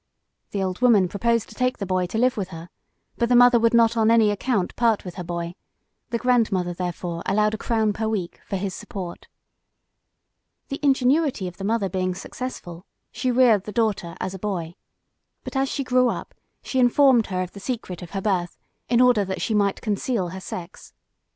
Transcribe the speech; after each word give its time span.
The 0.49 0.63
old 0.63 0.81
woman 0.81 1.07
proposed 1.07 1.47
to 1.49 1.53
take 1.53 1.77
the 1.77 1.85
boy 1.85 2.07
to 2.07 2.17
live 2.17 2.35
with 2.35 2.47
her, 2.47 2.69
but 3.19 3.29
the 3.29 3.35
mother 3.35 3.59
would 3.59 3.75
not 3.75 3.95
on 3.95 4.09
any 4.09 4.31
account 4.31 4.75
part 4.75 5.05
with 5.05 5.13
her 5.13 5.23
boy; 5.23 5.53
the 6.09 6.17
grandmother, 6.17 6.73
therefore, 6.73 7.21
allowed 7.27 7.53
a 7.53 7.57
crown 7.59 7.93
per 7.93 8.07
week 8.07 8.41
for 8.43 8.55
his 8.55 8.73
support. 8.73 9.27
The 10.69 10.79
ingenuity 10.81 11.47
of 11.47 11.57
the 11.57 11.63
mother 11.63 11.87
being 11.87 12.15
successful, 12.15 12.83
she 13.11 13.29
reared 13.29 13.65
the 13.65 13.71
daughter 13.71 14.17
as 14.19 14.33
a 14.33 14.39
boy. 14.39 14.73
But 15.43 15.55
as 15.55 15.69
she 15.69 15.83
grew 15.83 16.09
up, 16.09 16.33
she 16.63 16.79
informed 16.79 17.27
her 17.27 17.43
of 17.43 17.51
the 17.51 17.59
secret 17.59 18.01
of 18.01 18.09
her 18.09 18.21
birth, 18.21 18.57
in 18.89 19.01
order 19.01 19.23
that 19.25 19.39
she 19.39 19.53
might 19.53 19.81
conceal 19.81 20.29
her 20.29 20.41
sex. 20.41 20.93